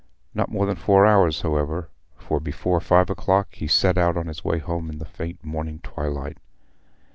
Not 0.33 0.49
more 0.49 0.65
than 0.65 0.77
four 0.77 1.05
hours, 1.05 1.41
however, 1.43 1.89
for 2.17 2.39
before 2.39 2.79
five 2.81 3.11
o'clock 3.11 3.49
he 3.51 3.67
set 3.67 3.99
out 3.99 4.17
on 4.17 4.25
his 4.25 4.43
way 4.43 4.57
home 4.57 4.89
in 4.89 4.97
the 4.97 5.05
faint 5.05 5.45
morning 5.45 5.79
twilight. 5.83 6.39